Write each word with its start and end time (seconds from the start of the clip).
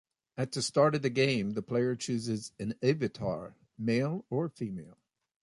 At 0.35 0.51
the 0.51 0.63
start 0.63 0.95
of 0.95 1.03
the 1.03 1.11
game, 1.11 1.51
the 1.51 1.61
player 1.61 1.95
chooses 1.95 2.53
an 2.57 2.73
avatar, 2.81 3.55
male 3.77 4.25
or 4.31 4.49
female. 4.49 4.97